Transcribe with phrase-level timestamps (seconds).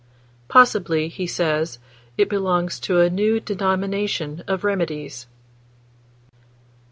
[0.47, 1.77] Possibly, he says,
[2.17, 5.27] it belongs to a new denomination of remedies.